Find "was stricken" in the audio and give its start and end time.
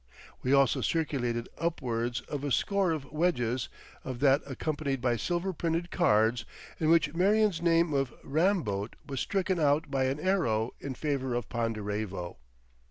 9.05-9.59